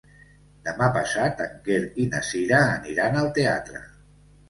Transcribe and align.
Demà 0.69 0.87
passat 0.95 1.45
en 1.45 1.53
Quer 1.69 1.79
i 2.07 2.09
na 2.17 2.25
Cira 2.33 2.65
aniran 2.73 3.25
al 3.25 3.33
teatre. 3.41 3.89